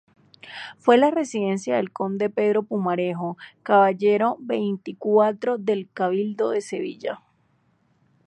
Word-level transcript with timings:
Fue 0.79 0.97
la 0.97 1.11
residencia 1.11 1.75
del 1.75 1.91
conde 1.91 2.31
Pedro 2.31 2.63
Pumarejo, 2.63 3.37
caballero 3.61 4.37
veinticuatro 4.39 5.59
del 5.59 5.91
Cabildo 5.91 6.49
de 6.49 6.61
Sevilla. 6.61 7.21